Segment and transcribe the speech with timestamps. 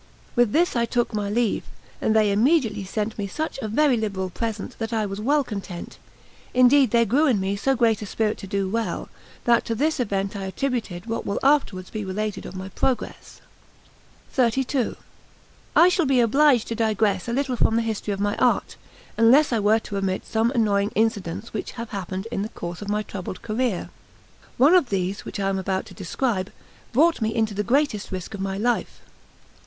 [0.35, 1.63] With this I took my leave,
[2.01, 5.99] and they immediately sent me such a very liberal present, that I was well content;
[6.55, 9.09] indeed there grew in me so great a spirit to do well,
[9.43, 13.41] that to this event I attributed what will afterwards be related of my progress.
[14.35, 14.47] Note 1.
[14.47, 14.89] 'Gichero,' arum maculatum, and 'clizia,' the sunflower.
[14.89, 14.97] XXXII
[15.85, 18.75] I SHALL be obliged to digress a little from the history of my art,
[19.19, 22.89] unless I were to omit some annoying incidents which have happened in the course of
[22.89, 23.91] my troubled career.
[24.57, 26.51] One of these, which I am about to describe,
[26.91, 29.01] brought me into the greatest risk of my life.